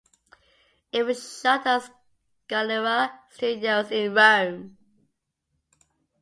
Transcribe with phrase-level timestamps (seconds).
[0.91, 1.91] It was shot at the
[2.55, 4.75] Scalera Studios in Rome.